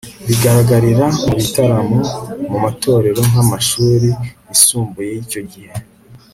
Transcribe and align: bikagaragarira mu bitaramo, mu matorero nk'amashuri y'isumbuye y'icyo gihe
bikagaragarira 0.27 1.05
mu 1.25 1.29
bitaramo, 1.39 1.99
mu 2.49 2.57
matorero 2.63 3.19
nk'amashuri 3.29 4.09
y'isumbuye 4.45 5.09
y'icyo 5.15 5.41
gihe 5.51 5.71